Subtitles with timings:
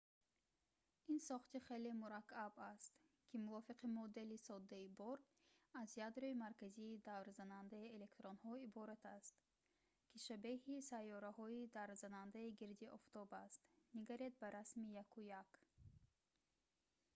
[1.13, 2.93] ин сохти хеле мураккаб аст
[3.27, 5.17] ки мувофиқи модели соддаи бор
[5.81, 9.35] аз ядрои марказии даврзанандаи электронҳо иборат аст
[10.09, 13.59] ки шабеҳи сайёраҳои даврзанандаи гирди офтоб аст
[13.95, 14.07] ниг
[14.39, 15.59] ба расми 1.1